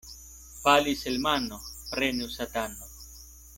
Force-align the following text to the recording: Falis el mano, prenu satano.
Falis 0.61 1.03
el 1.11 1.19
mano, 1.27 1.61
prenu 1.93 2.33
satano. 2.39 2.91